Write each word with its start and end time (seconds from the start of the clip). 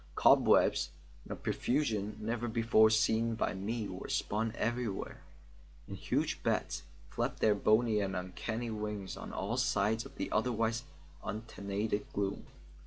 Cobwebs 0.15 0.89
in 1.27 1.31
a 1.31 1.35
profusion 1.35 2.17
never 2.19 2.47
before 2.47 2.89
seen 2.89 3.35
by 3.35 3.53
me 3.53 3.87
were 3.87 4.09
spun 4.09 4.51
everywhere, 4.57 5.21
and 5.87 5.95
huge 5.95 6.41
bats 6.41 6.81
flapped 7.11 7.39
their 7.39 7.53
bony 7.53 7.99
and 7.99 8.15
uncanny 8.15 8.71
wings 8.71 9.15
on 9.15 9.31
all 9.31 9.57
sides 9.57 10.03
of 10.03 10.15
the 10.15 10.31
otherwise 10.31 10.85
untenanted 11.23 12.11
gloom. 12.13 12.47